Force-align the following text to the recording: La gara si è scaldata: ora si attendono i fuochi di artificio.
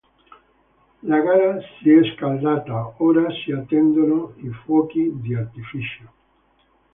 La 1.03 1.19
gara 1.21 1.59
si 1.61 1.91
è 1.91 2.01
scaldata: 2.15 2.95
ora 2.97 3.27
si 3.45 3.51
attendono 3.51 4.33
i 4.37 4.49
fuochi 4.49 5.11
di 5.19 5.35
artificio. 5.35 6.09